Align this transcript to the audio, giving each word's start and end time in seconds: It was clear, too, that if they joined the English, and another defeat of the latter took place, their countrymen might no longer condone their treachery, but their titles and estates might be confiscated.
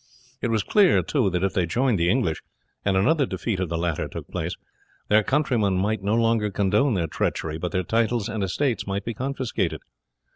It 0.41 0.47
was 0.47 0.63
clear, 0.63 1.03
too, 1.03 1.29
that 1.29 1.43
if 1.43 1.53
they 1.53 1.67
joined 1.67 1.99
the 1.99 2.09
English, 2.09 2.41
and 2.83 2.97
another 2.97 3.27
defeat 3.27 3.59
of 3.59 3.69
the 3.69 3.77
latter 3.77 4.07
took 4.07 4.27
place, 4.29 4.55
their 5.09 5.21
countrymen 5.21 5.77
might 5.77 6.01
no 6.01 6.15
longer 6.15 6.49
condone 6.49 6.95
their 6.95 7.05
treachery, 7.05 7.59
but 7.59 7.71
their 7.71 7.83
titles 7.83 8.27
and 8.27 8.43
estates 8.43 8.87
might 8.87 9.05
be 9.05 9.13
confiscated. 9.13 9.81